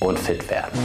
und 0.00 0.18
fit 0.18 0.48
werden. 0.50 0.78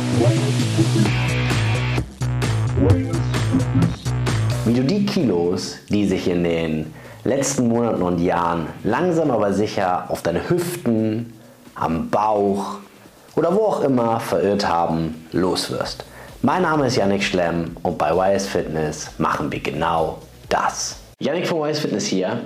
Wie 4.66 4.74
du 4.74 4.84
die 4.84 5.05
Kilos, 5.05 5.78
die 5.89 6.05
sich 6.05 6.28
in 6.28 6.44
den 6.44 6.94
letzten 7.24 7.68
Monaten 7.68 8.02
und 8.02 8.20
Jahren 8.20 8.68
langsam 8.84 9.32
aber 9.32 9.54
sicher 9.54 10.06
auf 10.10 10.22
deine 10.22 10.50
Hüften, 10.50 11.34
am 11.76 12.10
Bauch 12.10 12.78
oder 13.36 13.56
wo 13.56 13.62
auch 13.66 13.81
immer 13.81 14.19
verirrt 14.19 14.67
haben, 14.67 15.28
loswirst. 15.31 16.05
Mein 16.41 16.61
Name 16.61 16.87
ist 16.87 16.95
Yannick 16.95 17.23
Schlemm 17.23 17.75
und 17.83 17.97
bei 17.97 18.11
YS 18.11 18.47
Fitness 18.47 19.11
machen 19.17 19.51
wir 19.51 19.59
genau 19.59 20.19
das. 20.49 20.97
Yannick 21.19 21.47
von 21.47 21.67
YS 21.67 21.79
Fitness 21.79 22.05
hier 22.05 22.41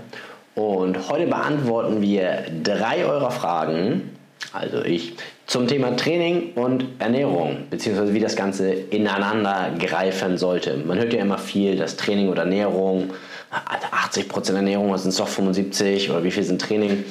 und 0.56 1.10
heute 1.10 1.28
beantworten 1.28 2.02
wir 2.02 2.46
drei 2.64 3.06
eurer 3.06 3.32
Fragen, 3.32 4.18
also 4.52 4.84
ich, 4.84 5.16
zum 5.54 5.68
Thema 5.68 5.96
Training 5.96 6.54
und 6.56 6.84
Ernährung, 6.98 7.68
beziehungsweise 7.70 8.12
wie 8.16 8.20
das 8.20 8.36
Ganze 8.36 8.72
ineinander 8.72 9.70
greifen 9.78 10.40
sollte. 10.40 10.78
Man 10.78 10.98
hört 10.98 11.14
ja 11.14 11.22
immer 11.22 11.38
viel, 11.38 11.76
dass 11.76 11.96
Training 11.96 12.28
und 12.30 12.40
Ernährung, 12.40 13.12
80% 13.52 14.56
Ernährung, 14.56 14.92
was 14.92 15.04
sind 15.04 15.20
doch 15.20 15.28
75 15.28 16.10
oder 16.10 16.24
wie 16.24 16.32
viel 16.32 16.42
sind 16.42 16.60
Training? 16.60 17.04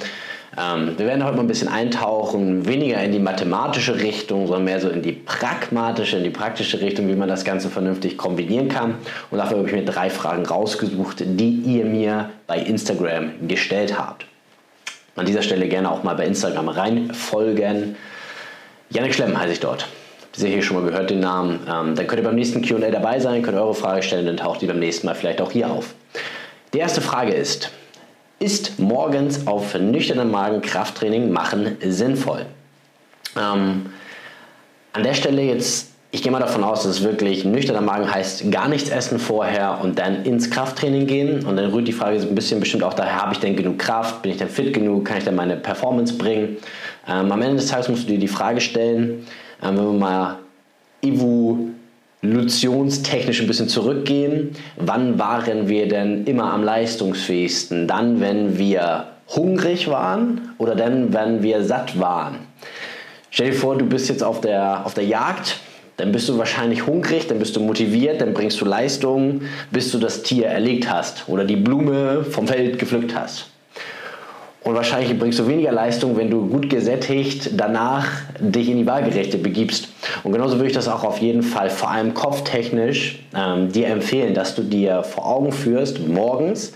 Ähm, 0.61 0.99
wir 0.99 1.07
werden 1.07 1.23
heute 1.23 1.37
mal 1.37 1.43
ein 1.43 1.47
bisschen 1.47 1.69
eintauchen, 1.69 2.66
weniger 2.66 3.01
in 3.05 3.13
die 3.13 3.21
mathematische 3.21 4.01
Richtung, 4.01 4.49
sondern 4.49 4.65
mehr 4.65 4.80
so 4.80 4.88
in 4.88 5.02
die 5.02 5.13
pragmatische, 5.13 6.16
in 6.16 6.24
die 6.24 6.30
praktische 6.30 6.80
Richtung, 6.80 7.07
wie 7.07 7.15
man 7.15 7.29
das 7.29 7.45
Ganze 7.45 7.71
vernünftig 7.71 8.19
kombinieren 8.19 8.66
kann. 8.66 8.97
Und 9.30 9.38
dafür 9.38 9.59
habe 9.59 9.69
ich 9.69 9.73
mir 9.73 9.85
drei 9.85 10.11
Fragen 10.11 10.45
rausgesucht, 10.45 11.23
die 11.24 11.63
ihr 11.65 11.85
mir 11.85 12.30
bei 12.49 12.59
Instagram 12.59 13.47
gestellt 13.47 13.97
habt. 13.97 14.27
An 15.15 15.27
dieser 15.27 15.43
Stelle 15.43 15.69
gerne 15.69 15.93
auch 15.93 16.02
mal 16.02 16.16
bei 16.16 16.27
Instagram 16.27 16.71
reinfolgen. 16.71 17.95
Janik 18.92 19.14
Schlemm 19.14 19.38
heiße 19.38 19.55
ich 19.55 19.60
dort. 19.60 19.87
Habt 20.20 20.38
ihr 20.38 20.48
hier 20.48 20.62
schon 20.62 20.77
mal 20.77 20.84
gehört, 20.84 21.09
den 21.09 21.20
Namen? 21.20 21.60
Ähm, 21.66 21.95
dann 21.95 22.06
könnt 22.06 22.21
ihr 22.21 22.24
beim 22.24 22.35
nächsten 22.35 22.60
QA 22.60 22.90
dabei 22.90 23.21
sein, 23.21 23.43
könnt 23.43 23.57
eure 23.57 23.74
Frage 23.74 24.02
stellen, 24.02 24.26
dann 24.26 24.37
taucht 24.37 24.60
die 24.60 24.66
beim 24.66 24.79
nächsten 24.79 25.07
Mal 25.07 25.15
vielleicht 25.15 25.40
auch 25.40 25.51
hier 25.51 25.71
auf. 25.71 25.95
Die 26.74 26.79
erste 26.79 27.01
Frage 27.01 27.32
ist, 27.32 27.71
ist 28.38 28.79
morgens 28.79 29.46
auf 29.46 29.74
nüchternen 29.74 30.30
Magen 30.30 30.60
Krafttraining 30.60 31.30
machen 31.32 31.79
sinnvoll? 31.80 32.45
Ähm, 33.37 33.87
an 34.93 35.02
der 35.02 35.15
Stelle 35.15 35.40
jetzt, 35.40 35.93
ich 36.10 36.23
gehe 36.23 36.30
mal 36.30 36.40
davon 36.40 36.62
aus, 36.62 36.82
dass 36.82 36.96
es 36.96 37.02
wirklich 37.02 37.46
nüchterner 37.46 37.80
Magen 37.80 38.12
heißt, 38.12 38.51
gar 38.51 38.68
nichts 38.68 38.90
essen 38.90 39.18
vorher 39.18 39.80
und 39.82 39.99
dann 39.99 40.24
ins 40.24 40.51
Krafttraining 40.51 41.06
gehen. 41.06 41.46
Und 41.46 41.56
dann 41.56 41.71
rührt 41.71 41.88
die 41.88 41.93
Frage 41.93 42.21
so 42.21 42.29
ein 42.29 42.34
bisschen 42.34 42.60
bestimmt 42.60 42.82
auch 42.82 42.93
daher, 42.93 43.23
habe 43.23 43.32
ich 43.32 43.40
denn 43.40 43.56
genug 43.56 43.79
Kraft? 43.79 44.21
Bin 44.21 44.32
ich 44.32 44.38
denn 44.38 44.51
fit 44.51 44.74
genug? 44.74 45.06
Kann 45.06 45.16
ich 45.16 45.24
denn 45.24 45.34
meine 45.34 45.56
Performance 45.56 46.18
bringen? 46.18 46.59
Ähm, 47.09 47.33
am 47.33 47.43
Ende 47.43 47.57
des 47.57 47.67
Tages 47.67 47.89
musst 47.89 48.05
du 48.05 48.13
dir 48.13 48.19
die 48.19 48.29
Frage 48.29 48.61
stellen, 48.61 49.27
ähm, 49.63 49.77
wenn 49.77 49.85
wir 49.85 49.93
mal 49.93 50.39
evolutionstechnisch 51.03 53.41
ein 53.41 53.47
bisschen 53.47 53.69
zurückgehen, 53.69 54.51
wann 54.77 55.19
waren 55.19 55.69
wir 55.69 55.89
denn 55.89 56.25
immer 56.25 56.53
am 56.53 56.63
leistungsfähigsten? 56.63 57.89
Dann, 57.89 58.21
wenn 58.21 58.59
wir 58.59 59.09
hungrig 59.29 59.89
waren 59.89 60.53
oder 60.59 60.75
dann, 60.75 61.13
wenn 61.13 61.43
wir 61.43 61.65
satt 61.65 61.99
waren? 61.99 62.39
Stell 63.30 63.51
dir 63.51 63.57
vor, 63.57 63.77
du 63.77 63.87
bist 63.87 64.09
jetzt 64.09 64.23
auf 64.23 64.41
der, 64.41 64.84
auf 64.84 64.95
der 64.95 65.05
Jagd, 65.05 65.59
dann 65.97 66.12
bist 66.12 66.28
du 66.28 66.39
wahrscheinlich 66.39 66.87
hungrig, 66.87 67.27
dann 67.28 67.39
bist 67.39 67.56
du 67.56 67.61
motiviert, 67.61 68.21
dann 68.21 68.34
bringst 68.34 68.61
du 68.61 68.65
Leistung, 68.65 69.43
bis 69.71 69.91
du 69.91 69.99
das 69.99 70.23
Tier 70.23 70.47
erlegt 70.47 70.91
hast 70.91 71.28
oder 71.28 71.45
die 71.45 71.56
Blume 71.56 72.25
vom 72.25 72.47
Feld 72.47 72.78
gepflückt 72.78 73.15
hast. 73.15 73.52
Und 74.65 74.75
wahrscheinlich 74.77 75.19
bringst 75.19 75.41
du 75.41 75.49
weniger 75.49 75.72
Leistung, 75.72 76.16
wenn 76.16 76.31
du 76.31 76.47
gut 76.47 76.71
gesättigt 76.71 77.50
danach 77.56 78.06
dich 78.38 78.69
in 78.69 78.77
die 78.77 78.87
Waagerechte 78.87 79.38
begibst. 79.38 79.88
Und 80.22 80.32
genauso 80.32 80.56
würde 80.56 80.69
ich 80.69 80.72
das 80.72 80.87
auch 80.87 81.03
auf 81.03 81.19
jeden 81.19 81.43
Fall, 81.43 81.69
vor 81.69 81.91
allem 81.91 82.15
kopftechnisch, 82.15 83.19
ähm, 83.34 83.72
dir 83.72 83.88
empfehlen, 83.88 84.34
dass 84.34 84.55
du 84.55 84.62
dir 84.62 85.03
vor 85.03 85.27
Augen 85.27 85.50
führst, 85.50 86.06
morgens, 86.06 86.75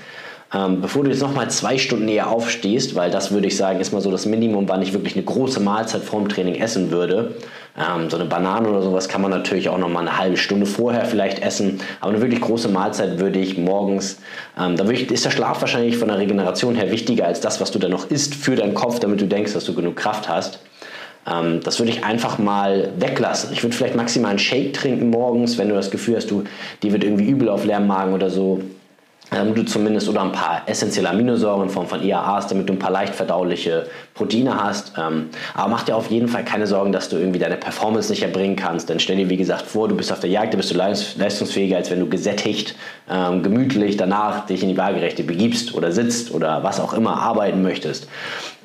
ähm, 0.57 0.81
bevor 0.81 1.05
du 1.05 1.11
jetzt 1.11 1.21
nochmal 1.21 1.51
zwei 1.51 1.77
Stunden 1.77 2.07
näher 2.07 2.31
aufstehst, 2.31 2.95
weil 2.95 3.11
das 3.11 3.31
würde 3.31 3.47
ich 3.47 3.57
sagen, 3.57 3.81
ist 3.81 3.93
mal 3.93 4.01
so 4.01 4.11
das 4.11 4.25
Minimum, 4.25 4.69
wann 4.69 4.81
ich 4.81 4.95
wirklich 4.95 5.15
eine 5.15 5.25
große 5.25 5.61
Mahlzeit 5.61 6.03
vorm 6.03 6.29
Training 6.29 6.55
essen 6.55 6.91
würde, 6.91 7.35
ähm, 7.77 8.09
so 8.09 8.17
eine 8.17 8.25
Banane 8.25 8.69
oder 8.69 8.81
sowas 8.81 9.09
kann 9.09 9.21
man 9.21 9.31
natürlich 9.31 9.69
auch 9.69 9.77
noch 9.77 9.91
mal 9.91 10.01
eine 10.01 10.17
halbe 10.17 10.39
Stunde 10.39 10.65
vorher 10.65 11.05
vielleicht 11.05 11.41
essen. 11.41 11.81
Aber 12.01 12.13
eine 12.13 12.23
wirklich 12.23 12.41
große 12.41 12.69
Mahlzeit 12.69 13.19
würde 13.19 13.39
ich 13.39 13.59
morgens, 13.59 14.19
ähm, 14.59 14.77
da 14.77 14.89
ich, 14.89 15.11
ist 15.11 15.27
der 15.27 15.31
Schlaf 15.31 15.61
wahrscheinlich 15.61 15.99
von 15.99 16.09
der 16.09 16.19
Regeneration 16.19 16.75
her 16.75 16.91
wichtiger 16.91 17.27
als 17.27 17.41
das, 17.41 17.61
was 17.61 17.71
du 17.71 17.79
dann 17.79 17.91
noch 17.91 18.11
isst 18.11 18.35
für 18.35 18.57
deinen 18.57 18.75
Kopf, 18.75 18.99
damit 18.99 19.21
du 19.21 19.27
denkst, 19.27 19.53
dass 19.53 19.65
du 19.65 19.75
genug 19.75 19.97
Kraft 19.97 20.29
hast. 20.29 20.61
Ähm, 21.31 21.61
das 21.63 21.79
würde 21.81 21.93
ich 21.93 22.03
einfach 22.03 22.39
mal 22.39 22.89
weglassen. 22.99 23.53
Ich 23.53 23.63
würde 23.63 23.77
vielleicht 23.77 23.97
maximal 23.97 24.31
einen 24.31 24.39
Shake 24.39 24.73
trinken 24.73 25.11
morgens, 25.11 25.59
wenn 25.59 25.69
du 25.69 25.75
das 25.75 25.91
Gefühl 25.91 26.17
hast, 26.17 26.31
du, 26.31 26.45
die 26.83 26.93
wird 26.93 27.05
irgendwie 27.05 27.29
übel 27.29 27.51
auf 27.51 27.67
leerem 27.67 27.87
Magen 27.87 28.15
oder 28.15 28.31
so 28.31 28.63
du 29.31 29.63
zumindest 29.65 30.09
oder 30.09 30.23
ein 30.23 30.33
paar 30.33 30.63
essentielle 30.67 31.11
Aminosäuren 31.11 31.65
in 31.65 31.69
Form 31.69 31.87
von 31.87 32.03
IAAs, 32.03 32.47
damit 32.47 32.69
du 32.69 32.75
ein 32.75 32.79
paar 32.79 32.93
leicht 32.93 33.15
verdauliche 33.15 33.87
Proteine 34.15 34.63
hast. 34.63 34.93
Ähm, 34.97 35.31
aber 35.55 35.69
mach 35.69 35.83
dir 35.83 35.97
auf 35.97 36.11
jeden 36.11 36.29
Fall 36.29 36.45
keine 36.45 36.67
Sorgen, 36.67 36.93
dass 36.93 37.09
du 37.09 37.17
irgendwie 37.17 37.39
deine 37.39 37.57
Performance 37.57 38.11
nicht 38.11 38.23
erbringen 38.23 38.57
kannst. 38.57 38.89
Denn 38.89 39.01
stell 39.01 39.17
dir 39.17 39.29
wie 39.29 39.37
gesagt 39.37 39.63
vor, 39.63 39.89
du 39.89 39.97
bist 39.97 40.13
auf 40.13 40.21
der 40.21 40.31
Jagd, 40.31 40.55
da 40.55 40.57
bist 40.57 40.71
du 40.71 40.77
leistungsfähiger, 40.77 41.77
als 41.77 41.91
wenn 41.91 42.01
du 42.01 42.09
gesättigt, 42.09 42.77
ähm, 43.11 43.43
gemütlich 43.43 43.97
danach 43.97 44.47
dich 44.47 44.63
in 44.63 44.69
die 44.69 44.79
Waagerechte 44.79 45.25
begibst 45.25 45.75
oder 45.75 45.91
sitzt 45.91 46.33
oder 46.33 46.63
was 46.63 46.79
auch 46.79 46.95
immer 46.95 47.19
arbeiten 47.19 47.63
möchtest. 47.63 48.09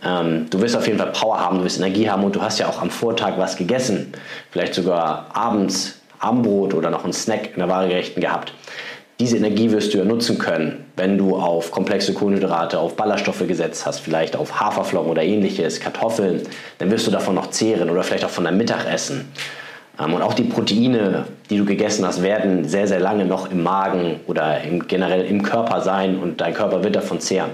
Ähm, 0.05 0.47
du 0.49 0.61
wirst 0.61 0.75
auf 0.75 0.85
jeden 0.85 0.99
Fall 0.99 1.11
Power 1.11 1.39
haben, 1.39 1.57
du 1.59 1.63
wirst 1.63 1.79
Energie 1.79 2.09
haben 2.09 2.23
und 2.23 2.35
du 2.35 2.41
hast 2.41 2.59
ja 2.59 2.67
auch 2.67 2.81
am 2.81 2.91
Vortag 2.91 3.33
was 3.37 3.55
gegessen. 3.55 4.13
Vielleicht 4.51 4.75
sogar 4.75 5.27
abends 5.33 5.97
Abendbrot 6.19 6.75
oder 6.75 6.91
noch 6.91 7.03
einen 7.03 7.13
Snack 7.13 7.53
in 7.53 7.59
der 7.59 7.67
Waagerechten 7.67 8.21
gehabt 8.21 8.53
diese 9.21 9.37
Energie 9.37 9.69
wirst 9.69 9.93
du 9.93 9.99
ja 9.99 10.03
nutzen 10.03 10.39
können, 10.39 10.83
wenn 10.97 11.15
du 11.15 11.35
auf 11.35 11.69
komplexe 11.69 12.11
Kohlenhydrate, 12.11 12.79
auf 12.79 12.95
Ballaststoffe 12.95 13.47
gesetzt 13.47 13.85
hast, 13.85 13.99
vielleicht 13.99 14.35
auf 14.35 14.59
Haferflocken 14.59 15.11
oder 15.11 15.21
ähnliches, 15.21 15.79
Kartoffeln, 15.79 16.41
dann 16.79 16.89
wirst 16.89 17.05
du 17.05 17.11
davon 17.11 17.35
noch 17.35 17.51
zehren 17.51 17.91
oder 17.91 18.01
vielleicht 18.01 18.25
auch 18.25 18.31
von 18.31 18.45
deinem 18.45 18.57
Mittagessen. 18.57 19.31
Ähm, 19.99 20.15
und 20.15 20.23
auch 20.23 20.33
die 20.33 20.45
Proteine, 20.45 21.25
die 21.51 21.59
du 21.59 21.65
gegessen 21.65 22.03
hast, 22.03 22.23
werden 22.23 22.67
sehr, 22.67 22.87
sehr 22.87 22.99
lange 22.99 23.25
noch 23.25 23.51
im 23.51 23.61
Magen 23.61 24.21
oder 24.25 24.59
im, 24.61 24.87
generell 24.87 25.23
im 25.25 25.43
Körper 25.43 25.81
sein 25.81 26.17
und 26.17 26.41
dein 26.41 26.55
Körper 26.55 26.83
wird 26.83 26.95
davon 26.95 27.19
zehren. 27.19 27.51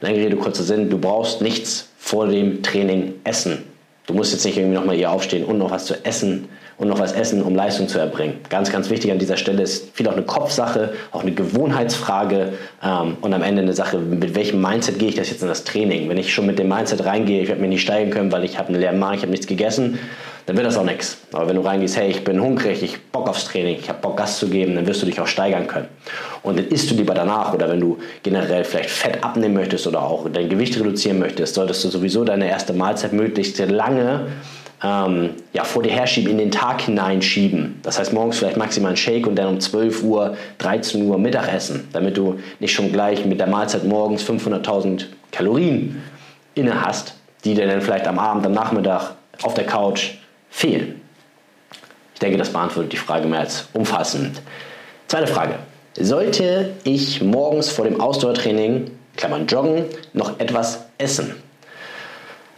Lange 0.00 0.16
Rede, 0.16 0.36
kurzer 0.36 0.62
Sinn, 0.62 0.90
du 0.90 0.98
brauchst 0.98 1.42
nichts 1.42 1.88
vor 1.98 2.28
dem 2.28 2.62
Training 2.62 3.14
essen. 3.24 3.64
Du 4.06 4.14
musst 4.14 4.32
jetzt 4.32 4.44
nicht 4.44 4.58
irgendwie 4.58 4.76
nochmal 4.76 4.94
hier 4.94 5.10
aufstehen 5.10 5.44
und 5.44 5.58
noch 5.58 5.72
was 5.72 5.86
zu 5.86 6.04
essen 6.04 6.48
und 6.80 6.88
noch 6.88 6.98
was 6.98 7.12
essen, 7.12 7.42
um 7.42 7.54
Leistung 7.54 7.88
zu 7.88 7.98
erbringen. 7.98 8.38
Ganz, 8.48 8.72
ganz 8.72 8.88
wichtig 8.88 9.12
an 9.12 9.18
dieser 9.18 9.36
Stelle 9.36 9.62
ist 9.62 9.94
viel 9.94 10.08
auch 10.08 10.14
eine 10.14 10.22
Kopfsache, 10.22 10.94
auch 11.12 11.20
eine 11.20 11.32
Gewohnheitsfrage 11.32 12.54
ähm, 12.82 13.18
und 13.20 13.34
am 13.34 13.42
Ende 13.42 13.60
eine 13.60 13.74
Sache, 13.74 13.98
mit 13.98 14.34
welchem 14.34 14.62
Mindset 14.62 14.98
gehe 14.98 15.10
ich 15.10 15.14
das 15.14 15.28
jetzt 15.28 15.42
in 15.42 15.48
das 15.48 15.64
Training. 15.64 16.08
Wenn 16.08 16.16
ich 16.16 16.32
schon 16.32 16.46
mit 16.46 16.58
dem 16.58 16.68
Mindset 16.68 17.04
reingehe, 17.04 17.42
ich 17.42 17.48
werde 17.48 17.60
mir 17.60 17.68
nicht 17.68 17.82
steigen 17.82 18.10
können, 18.10 18.32
weil 18.32 18.44
ich 18.44 18.58
habe 18.58 18.70
einen 18.70 18.80
leeren 18.80 18.98
Magen, 18.98 19.16
ich 19.16 19.20
habe 19.20 19.30
nichts 19.30 19.46
gegessen, 19.46 19.98
dann 20.46 20.56
wird 20.56 20.66
das 20.66 20.78
auch 20.78 20.84
nichts. 20.84 21.18
Aber 21.32 21.46
wenn 21.48 21.56
du 21.56 21.60
reingehst, 21.60 21.98
hey, 21.98 22.08
ich 22.08 22.24
bin 22.24 22.40
hungrig, 22.40 22.82
ich 22.82 22.98
Bock 23.12 23.28
aufs 23.28 23.44
Training, 23.44 23.76
ich 23.78 23.90
habe 23.90 24.00
Bock 24.00 24.16
Gas 24.16 24.38
zu 24.38 24.48
geben, 24.48 24.74
dann 24.74 24.86
wirst 24.86 25.02
du 25.02 25.06
dich 25.06 25.20
auch 25.20 25.26
steigern 25.26 25.66
können. 25.66 25.86
Und 26.42 26.58
dann 26.58 26.66
isst 26.68 26.90
du 26.90 26.94
lieber 26.94 27.12
danach 27.12 27.52
oder 27.52 27.68
wenn 27.68 27.80
du 27.80 27.98
generell 28.22 28.64
vielleicht 28.64 28.88
Fett 28.88 29.22
abnehmen 29.22 29.54
möchtest 29.54 29.86
oder 29.86 30.02
auch 30.02 30.26
dein 30.32 30.48
Gewicht 30.48 30.80
reduzieren 30.80 31.18
möchtest, 31.18 31.56
solltest 31.56 31.84
du 31.84 31.88
sowieso 31.90 32.24
deine 32.24 32.48
erste 32.48 32.72
Mahlzeit 32.72 33.12
möglichst 33.12 33.58
lange 33.58 34.28
ähm, 34.82 35.30
ja, 35.52 35.64
vor 35.64 35.82
dir 35.82 35.92
herschieben, 35.92 36.30
in 36.30 36.38
den 36.38 36.50
Tag 36.50 36.80
hineinschieben. 36.82 37.80
Das 37.82 37.98
heißt, 37.98 38.12
morgens 38.12 38.38
vielleicht 38.38 38.56
maximal 38.56 38.92
ein 38.92 38.96
Shake 38.96 39.26
und 39.26 39.36
dann 39.36 39.48
um 39.48 39.60
12 39.60 40.02
Uhr, 40.02 40.36
13 40.58 41.06
Uhr 41.06 41.18
Mittagessen, 41.18 41.88
damit 41.92 42.16
du 42.16 42.38
nicht 42.60 42.72
schon 42.72 42.92
gleich 42.92 43.24
mit 43.26 43.40
der 43.40 43.46
Mahlzeit 43.46 43.84
morgens 43.84 44.24
500.000 44.24 45.04
Kalorien 45.32 46.02
inne 46.54 46.84
hast, 46.84 47.14
die 47.44 47.54
dir 47.54 47.66
dann 47.66 47.82
vielleicht 47.82 48.06
am 48.06 48.18
Abend, 48.18 48.46
am 48.46 48.52
Nachmittag 48.52 49.16
auf 49.42 49.54
der 49.54 49.64
Couch 49.64 50.12
fehlen. 50.50 51.00
Ich 52.14 52.20
denke, 52.20 52.38
das 52.38 52.50
beantwortet 52.50 52.92
die 52.92 52.98
Frage 52.98 53.26
mehr 53.26 53.40
als 53.40 53.68
umfassend. 53.72 54.40
Zweite 55.08 55.26
Frage. 55.26 55.54
Sollte 55.98 56.70
ich 56.84 57.20
morgens 57.22 57.70
vor 57.70 57.84
dem 57.84 58.00
Ausdauertraining, 58.00 58.90
Klammern 59.16 59.46
Joggen, 59.46 59.86
noch 60.12 60.38
etwas 60.38 60.86
essen? 60.98 61.34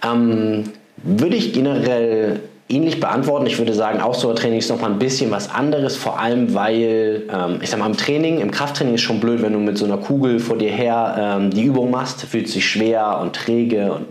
Ähm, 0.04 0.64
würde 1.02 1.36
ich 1.36 1.52
generell 1.52 2.40
ähnlich 2.68 3.00
beantworten. 3.00 3.46
Ich 3.46 3.58
würde 3.58 3.74
sagen, 3.74 4.00
Ausdauertraining 4.00 4.58
ist 4.58 4.70
nochmal 4.70 4.90
ein 4.90 4.98
bisschen 4.98 5.30
was 5.30 5.50
anderes, 5.50 5.96
vor 5.96 6.18
allem 6.18 6.54
weil, 6.54 7.22
ähm, 7.32 7.58
ich 7.60 7.70
sag 7.70 7.78
mal, 7.78 7.86
im 7.86 7.96
Training, 7.96 8.40
im 8.40 8.50
Krafttraining 8.50 8.94
ist 8.94 9.02
schon 9.02 9.20
blöd, 9.20 9.42
wenn 9.42 9.52
du 9.52 9.58
mit 9.58 9.76
so 9.76 9.84
einer 9.84 9.98
Kugel 9.98 10.38
vor 10.38 10.56
dir 10.56 10.70
her 10.70 11.38
ähm, 11.38 11.50
die 11.50 11.64
Übung 11.64 11.90
machst, 11.90 12.22
fühlt 12.22 12.48
sich 12.48 12.66
schwer 12.66 13.18
und 13.20 13.34
träge 13.34 13.92
und 13.92 14.06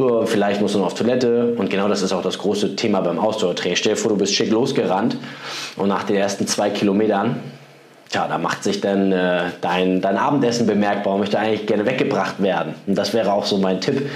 uh, 0.00 0.24
vielleicht 0.24 0.60
musst 0.60 0.74
du 0.74 0.78
noch 0.78 0.86
auf 0.86 0.94
Toilette 0.94 1.54
und 1.56 1.68
genau 1.68 1.88
das 1.88 2.02
ist 2.02 2.12
auch 2.12 2.22
das 2.22 2.38
große 2.38 2.76
Thema 2.76 3.00
beim 3.00 3.18
Ausdauertraining. 3.18 3.76
Stell 3.76 3.94
dir 3.94 3.98
vor, 3.98 4.10
du 4.10 4.16
bist 4.16 4.34
schick 4.34 4.50
losgerannt 4.50 5.16
und 5.76 5.88
nach 5.88 6.04
den 6.04 6.16
ersten 6.16 6.46
zwei 6.46 6.70
Kilometern 6.70 7.40
Tja, 8.08 8.28
da 8.28 8.38
macht 8.38 8.62
sich 8.62 8.80
dann 8.80 9.10
äh, 9.10 9.50
dein, 9.60 10.00
dein 10.00 10.16
Abendessen 10.16 10.66
bemerkbar 10.66 11.14
und 11.14 11.20
möchte 11.20 11.40
eigentlich 11.40 11.66
gerne 11.66 11.86
weggebracht 11.86 12.40
werden. 12.40 12.74
Und 12.86 12.96
das 12.96 13.12
wäre 13.14 13.32
auch 13.32 13.44
so 13.44 13.58
mein 13.58 13.80
Tipp. 13.80 14.08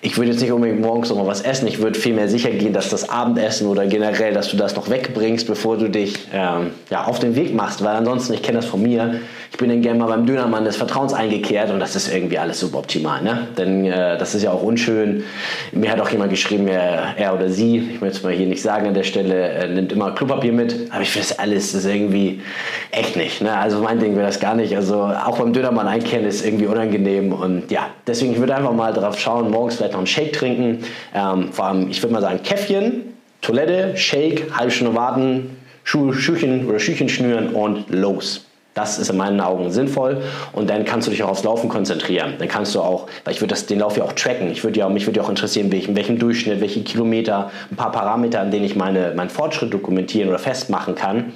Ich 0.00 0.16
würde 0.16 0.30
jetzt 0.30 0.40
nicht 0.40 0.52
unbedingt 0.52 0.80
morgens 0.80 1.10
noch 1.10 1.16
mal 1.16 1.26
was 1.26 1.42
essen. 1.42 1.66
Ich 1.66 1.80
würde 1.80 1.98
vielmehr 1.98 2.28
sicher 2.28 2.50
gehen, 2.50 2.72
dass 2.72 2.88
das 2.88 3.08
Abendessen 3.08 3.66
oder 3.68 3.86
generell, 3.86 4.34
dass 4.34 4.48
du 4.50 4.56
das 4.56 4.76
noch 4.76 4.90
wegbringst, 4.90 5.46
bevor 5.46 5.76
du 5.76 5.88
dich 5.88 6.28
ähm, 6.32 6.70
ja, 6.90 7.04
auf 7.04 7.18
den 7.18 7.36
Weg 7.36 7.54
machst. 7.54 7.82
Weil 7.82 7.96
ansonsten, 7.96 8.34
ich 8.34 8.42
kenne 8.42 8.58
das 8.58 8.66
von 8.66 8.82
mir, 8.82 9.20
ich 9.50 9.58
bin 9.58 9.70
dann 9.70 9.80
gerne 9.80 9.98
mal 9.98 10.08
beim 10.08 10.26
Dönermann 10.26 10.64
des 10.64 10.76
Vertrauens 10.76 11.12
eingekehrt 11.12 11.70
und 11.70 11.80
das 11.80 11.96
ist 11.96 12.12
irgendwie 12.12 12.38
alles 12.38 12.60
suboptimal. 12.60 13.22
Ne? 13.22 13.48
Denn 13.56 13.86
äh, 13.86 14.18
das 14.18 14.34
ist 14.34 14.42
ja 14.42 14.50
auch 14.50 14.62
unschön. 14.62 15.24
Mir 15.72 15.90
hat 15.90 16.00
auch 16.00 16.10
jemand 16.10 16.30
geschrieben, 16.30 16.68
er, 16.68 17.14
er 17.16 17.34
oder 17.34 17.48
sie, 17.48 17.78
ich 17.94 18.00
möchte 18.00 18.18
es 18.18 18.22
mal 18.22 18.32
hier 18.32 18.46
nicht 18.46 18.62
sagen 18.62 18.88
an 18.88 18.94
der 18.94 19.04
Stelle, 19.04 19.48
äh, 19.48 19.68
nimmt 19.68 19.92
immer 19.92 20.12
Klopapier 20.14 20.52
mit. 20.52 20.90
Aber 20.92 21.02
ich 21.02 21.10
finde 21.10 21.28
das 21.28 21.38
alles 21.38 21.74
ist 21.74 21.86
irgendwie 21.86 22.42
echt 22.90 23.16
nicht. 23.16 23.40
Ne? 23.40 23.56
Also 23.56 23.80
mein 23.80 23.98
Ding 23.98 24.14
wäre 24.14 24.26
das 24.26 24.40
gar 24.40 24.54
nicht. 24.54 24.76
Also 24.76 25.02
auch 25.02 25.38
beim 25.38 25.52
Dönermann 25.52 25.88
einkehren 25.88 26.26
ist 26.26 26.44
irgendwie 26.44 26.66
unangenehm. 26.66 27.32
Und 27.32 27.70
ja, 27.70 27.86
deswegen 28.06 28.32
ich 28.32 28.52
einfach 28.52 28.72
mal 28.72 28.92
darauf 28.92 29.18
schauen, 29.18 29.50
morgens 29.50 29.76
vielleicht 29.76 29.94
noch 29.96 30.00
einen 30.00 30.06
Shake 30.06 30.32
trinken. 30.32 30.84
Ähm, 31.14 31.52
vor 31.52 31.66
allem, 31.66 31.90
ich 31.90 32.02
würde 32.02 32.12
mal 32.12 32.22
sagen, 32.22 32.42
Käffchen, 32.42 33.14
Toilette, 33.40 33.96
Shake, 33.96 34.56
halbe 34.56 34.70
Stunde 34.70 34.94
warten, 34.94 35.56
Schuh, 35.84 36.12
Schüchen 36.12 36.66
oder 36.66 36.78
Schüchen 36.78 37.08
schnüren 37.08 37.54
und 37.54 37.90
los. 37.90 38.44
Das 38.74 38.98
ist 38.98 39.08
in 39.08 39.16
meinen 39.16 39.40
Augen 39.40 39.70
sinnvoll 39.70 40.20
und 40.52 40.68
dann 40.68 40.84
kannst 40.84 41.06
du 41.06 41.10
dich 41.10 41.22
auch 41.22 41.30
aufs 41.30 41.44
Laufen 41.44 41.70
konzentrieren. 41.70 42.34
Dann 42.38 42.48
kannst 42.48 42.74
du 42.74 42.80
auch, 42.80 43.06
weil 43.24 43.32
ich 43.32 43.40
würde 43.40 43.54
den 43.54 43.78
Lauf 43.78 43.96
ja 43.96 44.04
auch 44.04 44.12
tracken. 44.12 44.50
Ich 44.50 44.64
würde 44.64 44.78
ja, 44.78 44.88
mich 44.90 45.06
würde 45.06 45.20
ja 45.20 45.24
auch 45.24 45.30
interessieren, 45.30 45.72
welchen, 45.72 45.96
welchen 45.96 46.18
Durchschnitt, 46.18 46.60
welche 46.60 46.82
Kilometer, 46.82 47.50
ein 47.70 47.76
paar 47.76 47.90
Parameter, 47.90 48.40
an 48.40 48.50
denen 48.50 48.66
ich 48.66 48.76
meine, 48.76 49.14
meinen 49.16 49.30
Fortschritt 49.30 49.72
dokumentieren 49.72 50.28
oder 50.28 50.38
festmachen 50.38 50.94
kann. 50.94 51.32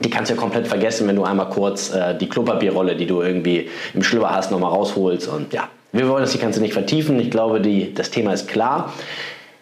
Die 0.00 0.10
kannst 0.10 0.30
du 0.30 0.34
ja 0.34 0.40
komplett 0.40 0.66
vergessen, 0.66 1.08
wenn 1.08 1.16
du 1.16 1.24
einmal 1.24 1.48
kurz 1.48 1.94
äh, 1.94 2.14
die 2.18 2.28
Klopapierrolle, 2.28 2.96
die 2.96 3.06
du 3.06 3.22
irgendwie 3.22 3.70
im 3.94 4.02
Schlüpper 4.02 4.30
hast, 4.30 4.50
nochmal 4.50 4.70
rausholst. 4.70 5.26
Und 5.28 5.54
ja, 5.54 5.68
wir 5.92 6.08
wollen 6.08 6.22
das 6.22 6.38
Ganze 6.38 6.60
nicht 6.60 6.74
vertiefen. 6.74 7.18
Ich 7.18 7.30
glaube, 7.30 7.60
die, 7.60 7.94
das 7.94 8.10
Thema 8.10 8.32
ist 8.32 8.48
klar. 8.48 8.92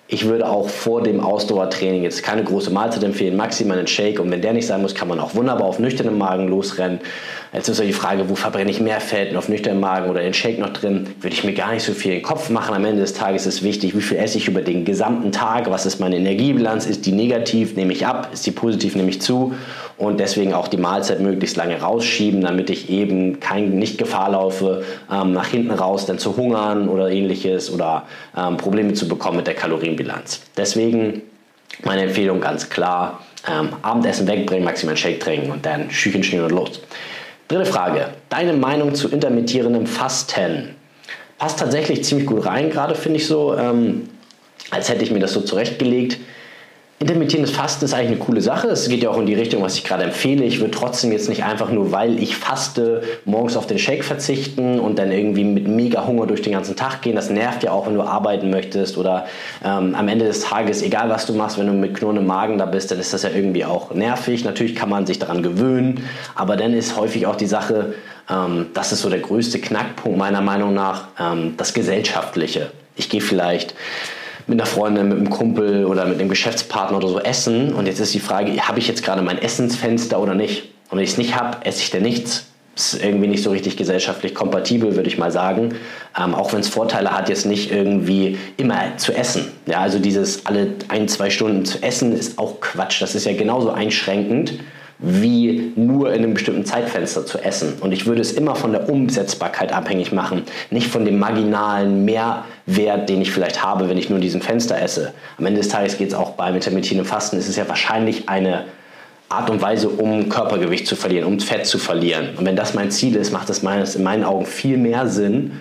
Ich 0.08 0.26
würde 0.26 0.48
auch 0.48 0.68
vor 0.68 1.02
dem 1.02 1.18
Ausdauertraining 1.18 2.04
jetzt 2.04 2.22
keine 2.22 2.44
große 2.44 2.70
Mahlzeit 2.70 3.02
empfehlen, 3.02 3.36
maximal 3.36 3.76
einen 3.76 3.88
Shake. 3.88 4.20
Und 4.20 4.30
wenn 4.30 4.40
der 4.40 4.52
nicht 4.52 4.66
sein 4.66 4.80
muss, 4.80 4.94
kann 4.94 5.08
man 5.08 5.18
auch 5.18 5.34
wunderbar 5.34 5.66
auf 5.66 5.80
nüchternem 5.80 6.16
Magen 6.16 6.46
losrennen. 6.46 7.00
Jetzt 7.52 7.68
ist 7.68 7.80
ja 7.80 7.84
die 7.84 7.92
Frage, 7.92 8.28
wo 8.28 8.36
verbrenne 8.36 8.70
ich 8.70 8.80
mehr 8.80 9.00
Fett, 9.00 9.34
auf 9.34 9.48
nüchternem 9.48 9.80
Magen 9.80 10.08
oder 10.08 10.20
den 10.20 10.32
Shake 10.32 10.60
noch 10.60 10.72
drin? 10.72 11.08
Würde 11.20 11.34
ich 11.34 11.42
mir 11.42 11.54
gar 11.54 11.72
nicht 11.72 11.82
so 11.82 11.92
viel 11.92 12.12
in 12.12 12.18
den 12.18 12.24
Kopf 12.24 12.50
machen. 12.50 12.74
Am 12.74 12.84
Ende 12.84 13.00
des 13.00 13.14
Tages 13.14 13.46
ist 13.46 13.64
wichtig, 13.64 13.96
wie 13.96 14.00
viel 14.00 14.18
esse 14.18 14.38
ich 14.38 14.46
über 14.46 14.62
den 14.62 14.84
gesamten 14.84 15.32
Tag, 15.32 15.68
was 15.70 15.86
ist 15.86 15.98
meine 15.98 16.16
Energiebilanz, 16.16 16.86
ist 16.86 17.04
die 17.06 17.12
negativ, 17.12 17.74
nehme 17.74 17.92
ich 17.92 18.06
ab, 18.06 18.30
ist 18.32 18.46
die 18.46 18.52
positiv, 18.52 18.94
nehme 18.94 19.10
ich 19.10 19.20
zu 19.20 19.54
und 19.98 20.20
deswegen 20.20 20.52
auch 20.52 20.68
die 20.68 20.76
Mahlzeit 20.76 21.20
möglichst 21.20 21.56
lange 21.56 21.80
rausschieben, 21.80 22.42
damit 22.42 22.68
ich 22.68 22.90
eben 22.90 23.40
kein, 23.40 23.78
nicht 23.78 23.96
Gefahr 23.98 24.30
laufe, 24.30 24.84
ähm, 25.10 25.32
nach 25.32 25.46
hinten 25.46 25.70
raus 25.70 26.06
dann 26.06 26.18
zu 26.18 26.36
hungern 26.36 26.88
oder 26.88 27.10
ähnliches 27.10 27.72
oder 27.72 28.04
ähm, 28.36 28.56
Probleme 28.58 28.92
zu 28.92 29.08
bekommen 29.08 29.38
mit 29.38 29.46
der 29.46 29.54
Kalorienbilanz. 29.54 30.42
Deswegen 30.56 31.22
meine 31.84 32.02
Empfehlung 32.02 32.40
ganz 32.40 32.68
klar, 32.68 33.20
ähm, 33.50 33.70
Abendessen 33.82 34.26
wegbringen, 34.26 34.64
maximal 34.64 34.96
Shake 34.96 35.20
trinken 35.20 35.50
und 35.50 35.64
dann 35.64 35.90
Schüchen 35.90 36.22
schnüren 36.22 36.46
und 36.46 36.52
los. 36.52 36.80
Dritte 37.48 37.66
Frage, 37.66 38.08
deine 38.28 38.52
Meinung 38.52 38.94
zu 38.94 39.08
intermittierendem 39.08 39.86
Fasten? 39.86 40.74
Passt 41.38 41.58
tatsächlich 41.58 42.02
ziemlich 42.04 42.26
gut 42.26 42.44
rein, 42.44 42.70
gerade 42.70 42.94
finde 42.94 43.18
ich 43.18 43.26
so, 43.26 43.56
ähm, 43.56 44.08
als 44.70 44.88
hätte 44.88 45.04
ich 45.04 45.10
mir 45.10 45.20
das 45.20 45.32
so 45.32 45.40
zurechtgelegt. 45.40 46.18
Intermittierendes 46.98 47.50
Fasten 47.50 47.84
ist 47.84 47.92
eigentlich 47.92 48.12
eine 48.12 48.20
coole 48.20 48.40
Sache. 48.40 48.68
Es 48.68 48.88
geht 48.88 49.02
ja 49.02 49.10
auch 49.10 49.18
in 49.18 49.26
die 49.26 49.34
Richtung, 49.34 49.62
was 49.62 49.76
ich 49.76 49.84
gerade 49.84 50.04
empfehle. 50.04 50.42
Ich 50.44 50.60
würde 50.60 50.70
trotzdem 50.70 51.12
jetzt 51.12 51.28
nicht 51.28 51.44
einfach 51.44 51.70
nur, 51.70 51.92
weil 51.92 52.18
ich 52.18 52.36
faste, 52.36 53.02
morgens 53.26 53.58
auf 53.58 53.66
den 53.66 53.78
Shake 53.78 54.02
verzichten 54.02 54.80
und 54.80 54.98
dann 54.98 55.12
irgendwie 55.12 55.44
mit 55.44 55.68
mega 55.68 56.06
Hunger 56.06 56.26
durch 56.26 56.40
den 56.40 56.54
ganzen 56.54 56.74
Tag 56.74 57.02
gehen. 57.02 57.14
Das 57.14 57.28
nervt 57.28 57.62
ja 57.62 57.72
auch, 57.72 57.86
wenn 57.86 57.96
du 57.96 58.00
arbeiten 58.00 58.48
möchtest 58.48 58.96
oder 58.96 59.26
ähm, 59.62 59.94
am 59.94 60.08
Ende 60.08 60.24
des 60.24 60.40
Tages, 60.40 60.80
egal 60.80 61.10
was 61.10 61.26
du 61.26 61.34
machst, 61.34 61.58
wenn 61.58 61.66
du 61.66 61.74
mit 61.74 61.92
knurrendem 61.92 62.26
Magen 62.26 62.56
da 62.56 62.64
bist, 62.64 62.90
dann 62.90 62.98
ist 62.98 63.12
das 63.12 63.24
ja 63.24 63.30
irgendwie 63.30 63.66
auch 63.66 63.92
nervig. 63.92 64.46
Natürlich 64.46 64.74
kann 64.74 64.88
man 64.88 65.04
sich 65.04 65.18
daran 65.18 65.42
gewöhnen, 65.42 66.02
aber 66.34 66.56
dann 66.56 66.72
ist 66.72 66.96
häufig 66.96 67.26
auch 67.26 67.36
die 67.36 67.46
Sache, 67.46 67.92
ähm, 68.30 68.68
das 68.72 68.92
ist 68.92 69.02
so 69.02 69.10
der 69.10 69.20
größte 69.20 69.58
Knackpunkt 69.58 70.16
meiner 70.16 70.40
Meinung 70.40 70.72
nach, 70.72 71.08
ähm, 71.20 71.58
das 71.58 71.74
Gesellschaftliche. 71.74 72.70
Ich 72.96 73.10
gehe 73.10 73.20
vielleicht 73.20 73.74
mit 74.46 74.60
einer 74.60 74.66
Freundin, 74.66 75.08
mit 75.08 75.18
einem 75.18 75.30
Kumpel 75.30 75.84
oder 75.86 76.06
mit 76.06 76.20
einem 76.20 76.28
Geschäftspartner 76.28 76.98
oder 76.98 77.08
so 77.08 77.20
essen. 77.20 77.74
Und 77.74 77.86
jetzt 77.86 78.00
ist 78.00 78.14
die 78.14 78.20
Frage, 78.20 78.52
habe 78.60 78.78
ich 78.78 78.88
jetzt 78.88 79.02
gerade 79.04 79.22
mein 79.22 79.38
Essensfenster 79.38 80.20
oder 80.20 80.34
nicht? 80.34 80.64
Und 80.90 80.98
wenn 80.98 81.04
ich 81.04 81.10
es 81.10 81.18
nicht 81.18 81.34
habe, 81.34 81.58
esse 81.64 81.82
ich 81.82 81.90
denn 81.90 82.02
nichts. 82.02 82.46
Ist 82.76 83.02
irgendwie 83.02 83.26
nicht 83.26 83.42
so 83.42 83.50
richtig 83.50 83.78
gesellschaftlich 83.78 84.34
kompatibel, 84.34 84.96
würde 84.96 85.08
ich 85.08 85.16
mal 85.16 85.32
sagen. 85.32 85.76
Ähm, 86.16 86.34
auch 86.34 86.52
wenn 86.52 86.60
es 86.60 86.68
Vorteile 86.68 87.10
hat, 87.10 87.30
jetzt 87.30 87.46
nicht 87.46 87.72
irgendwie 87.72 88.36
immer 88.58 88.98
zu 88.98 89.14
essen. 89.14 89.50
Ja, 89.64 89.80
also 89.80 89.98
dieses 89.98 90.44
alle 90.44 90.74
ein, 90.88 91.08
zwei 91.08 91.30
Stunden 91.30 91.64
zu 91.64 91.82
essen 91.82 92.12
ist 92.12 92.38
auch 92.38 92.60
Quatsch. 92.60 93.00
Das 93.00 93.14
ist 93.14 93.24
ja 93.24 93.32
genauso 93.32 93.70
einschränkend 93.70 94.60
wie 94.98 95.72
nur 95.76 96.12
in 96.12 96.22
einem 96.22 96.34
bestimmten 96.34 96.64
Zeitfenster 96.64 97.26
zu 97.26 97.38
essen. 97.38 97.74
Und 97.80 97.92
ich 97.92 98.06
würde 98.06 98.22
es 98.22 98.32
immer 98.32 98.54
von 98.54 98.72
der 98.72 98.88
Umsetzbarkeit 98.88 99.72
abhängig 99.72 100.12
machen, 100.12 100.42
nicht 100.70 100.88
von 100.88 101.04
dem 101.04 101.18
marginalen 101.18 102.04
Mehrwert, 102.04 103.08
den 103.08 103.20
ich 103.20 103.30
vielleicht 103.30 103.62
habe, 103.62 103.88
wenn 103.88 103.98
ich 103.98 104.08
nur 104.08 104.16
in 104.16 104.22
diesem 104.22 104.40
Fenster 104.40 104.80
esse. 104.80 105.12
Am 105.38 105.46
Ende 105.46 105.60
des 105.60 105.68
Tages 105.68 105.98
geht 105.98 106.08
es 106.08 106.14
auch 106.14 106.30
beim 106.30 106.54
intermittierenden 106.54 107.06
Fasten, 107.06 107.36
ist 107.36 107.48
es 107.48 107.56
ja 107.56 107.68
wahrscheinlich 107.68 108.28
eine 108.28 108.64
Art 109.28 109.50
und 109.50 109.60
Weise, 109.60 109.88
um 109.88 110.28
Körpergewicht 110.28 110.86
zu 110.86 110.96
verlieren, 110.96 111.26
um 111.26 111.40
Fett 111.40 111.66
zu 111.66 111.78
verlieren. 111.78 112.30
Und 112.36 112.46
wenn 112.46 112.56
das 112.56 112.74
mein 112.74 112.90
Ziel 112.90 113.16
ist, 113.16 113.32
macht 113.32 113.50
es 113.50 113.58
in 113.58 114.02
meinen 114.02 114.24
Augen 114.24 114.46
viel 114.46 114.78
mehr 114.78 115.08
Sinn, 115.08 115.52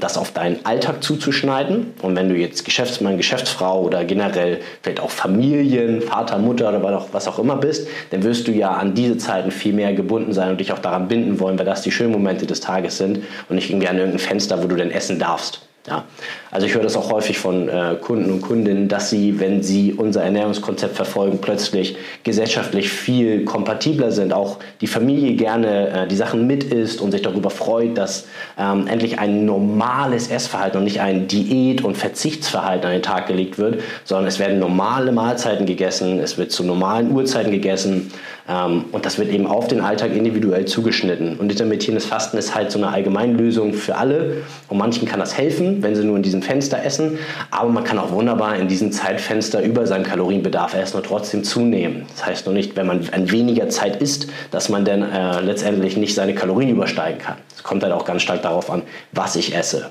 das 0.00 0.18
auf 0.18 0.32
deinen 0.32 0.64
Alltag 0.64 1.02
zuzuschneiden. 1.02 1.94
Und 2.02 2.14
wenn 2.14 2.28
du 2.28 2.36
jetzt 2.36 2.64
Geschäftsmann, 2.64 3.16
Geschäftsfrau 3.16 3.82
oder 3.82 4.04
generell 4.04 4.60
vielleicht 4.82 5.00
auch 5.00 5.10
Familien, 5.10 6.02
Vater, 6.02 6.38
Mutter 6.38 6.68
oder 6.68 7.06
was 7.12 7.26
auch 7.26 7.38
immer 7.38 7.56
bist, 7.56 7.88
dann 8.10 8.22
wirst 8.22 8.46
du 8.48 8.52
ja 8.52 8.72
an 8.72 8.94
diese 8.94 9.16
Zeiten 9.16 9.50
viel 9.50 9.72
mehr 9.72 9.94
gebunden 9.94 10.34
sein 10.34 10.50
und 10.50 10.60
dich 10.60 10.72
auch 10.72 10.78
daran 10.78 11.08
binden 11.08 11.40
wollen, 11.40 11.58
weil 11.58 11.66
das 11.66 11.82
die 11.82 11.90
schönen 11.90 12.12
Momente 12.12 12.46
des 12.46 12.60
Tages 12.60 12.98
sind 12.98 13.20
und 13.48 13.56
nicht 13.56 13.70
irgendwie 13.70 13.88
an 13.88 13.96
irgendein 13.96 14.18
Fenster, 14.18 14.62
wo 14.62 14.66
du 14.66 14.76
denn 14.76 14.90
essen 14.90 15.18
darfst. 15.18 15.62
Ja. 15.86 16.04
Also 16.52 16.66
ich 16.66 16.74
höre 16.74 16.82
das 16.82 16.96
auch 16.96 17.10
häufig 17.10 17.38
von 17.38 17.68
äh, 17.68 17.96
Kunden 18.00 18.30
und 18.30 18.40
Kundinnen, 18.40 18.86
dass 18.86 19.10
sie, 19.10 19.40
wenn 19.40 19.64
sie 19.64 19.92
unser 19.92 20.22
Ernährungskonzept 20.22 20.94
verfolgen, 20.94 21.38
plötzlich 21.40 21.96
gesellschaftlich 22.22 22.88
viel 22.88 23.44
kompatibler 23.44 24.12
sind. 24.12 24.32
Auch 24.32 24.58
die 24.80 24.86
Familie 24.86 25.34
gerne 25.34 25.88
äh, 25.88 26.06
die 26.06 26.14
Sachen 26.14 26.46
mit 26.46 26.62
isst 26.62 27.00
und 27.00 27.10
sich 27.10 27.22
darüber 27.22 27.50
freut, 27.50 27.98
dass 27.98 28.26
ähm, 28.56 28.86
endlich 28.86 29.18
ein 29.18 29.44
normales 29.44 30.28
Essverhalten 30.28 30.78
und 30.78 30.84
nicht 30.84 31.00
ein 31.00 31.26
Diät- 31.26 31.82
und 31.82 31.96
Verzichtsverhalten 31.96 32.86
an 32.86 32.92
den 32.92 33.02
Tag 33.02 33.26
gelegt 33.26 33.58
wird, 33.58 33.80
sondern 34.04 34.28
es 34.28 34.38
werden 34.38 34.60
normale 34.60 35.10
Mahlzeiten 35.10 35.66
gegessen, 35.66 36.20
es 36.20 36.38
wird 36.38 36.52
zu 36.52 36.62
normalen 36.62 37.10
Uhrzeiten 37.10 37.50
gegessen 37.50 38.12
ähm, 38.48 38.84
und 38.92 39.06
das 39.06 39.18
wird 39.18 39.30
eben 39.30 39.46
auf 39.46 39.68
den 39.68 39.80
Alltag 39.80 40.14
individuell 40.14 40.64
zugeschnitten. 40.64 41.38
Und 41.38 41.50
intermittierendes 41.50 42.06
Fasten 42.06 42.36
ist 42.36 42.54
halt 42.54 42.70
so 42.70 42.78
eine 42.78 42.88
Allgemeinlösung 42.88 43.74
für 43.74 43.96
alle. 43.96 44.42
Und 44.68 44.78
manchen 44.78 45.06
kann 45.06 45.20
das 45.20 45.36
helfen, 45.36 45.71
wenn 45.80 45.94
sie 45.94 46.04
nur 46.04 46.16
in 46.16 46.22
diesem 46.22 46.42
Fenster 46.42 46.84
essen. 46.84 47.18
Aber 47.50 47.70
man 47.70 47.84
kann 47.84 47.98
auch 47.98 48.10
wunderbar 48.10 48.56
in 48.56 48.68
diesem 48.68 48.90
Zeitfenster 48.90 49.62
über 49.62 49.86
seinen 49.86 50.04
Kalorienbedarf 50.04 50.74
essen 50.74 50.96
und 50.96 51.06
trotzdem 51.06 51.44
zunehmen. 51.44 52.06
Das 52.10 52.26
heißt 52.26 52.46
nur 52.46 52.54
nicht, 52.54 52.76
wenn 52.76 52.86
man 52.86 53.08
an 53.12 53.30
weniger 53.30 53.68
Zeit 53.68 54.02
isst, 54.02 54.26
dass 54.50 54.68
man 54.68 54.84
dann 54.84 55.02
äh, 55.02 55.40
letztendlich 55.40 55.96
nicht 55.96 56.14
seine 56.14 56.34
Kalorien 56.34 56.70
übersteigen 56.70 57.20
kann. 57.20 57.36
Es 57.56 57.62
kommt 57.62 57.82
halt 57.82 57.92
auch 57.92 58.04
ganz 58.04 58.22
stark 58.22 58.42
darauf 58.42 58.70
an, 58.70 58.82
was 59.12 59.36
ich 59.36 59.54
esse. 59.54 59.90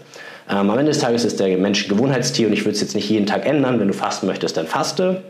Ähm, 0.49 0.69
am 0.69 0.77
Ende 0.77 0.91
des 0.91 0.99
Tages 0.99 1.23
ist 1.23 1.39
der 1.39 1.57
Mensch 1.57 1.87
Gewohnheitstier 1.87 2.47
und 2.47 2.53
ich 2.53 2.61
würde 2.61 2.71
es 2.71 2.81
jetzt 2.81 2.95
nicht 2.95 3.09
jeden 3.09 3.25
Tag 3.25 3.45
ändern. 3.45 3.79
Wenn 3.79 3.87
du 3.87 3.93
fasten 3.93 4.27
möchtest, 4.27 4.57
dann 4.57 4.67
faste. 4.67 5.23